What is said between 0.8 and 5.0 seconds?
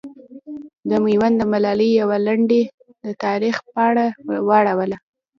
د میوند د ملالې یوه لنډۍ د تاریخ پاڼه واړوله.